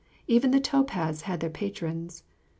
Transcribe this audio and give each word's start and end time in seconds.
Even 0.25 0.49
the 0.49 0.59
tow 0.59 0.83
paths 0.83 1.21
had 1.29 1.41
their 1.41 1.49
patrons. 1.51 2.23